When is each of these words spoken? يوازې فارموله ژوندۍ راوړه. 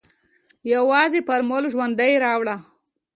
يوازې 0.75 1.19
فارموله 1.27 1.67
ژوندۍ 1.73 2.13
راوړه. 2.23 2.55